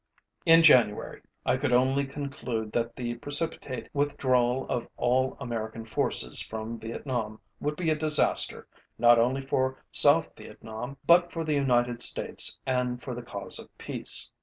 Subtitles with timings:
[0.47, 6.79] In January I could only conclude that the precipitate withdrawal of all American forces from
[6.79, 8.67] Vietnam would be a disaster
[8.97, 13.77] not only for South Vietnam but for the United States and for the cause of
[13.77, 14.31] peace.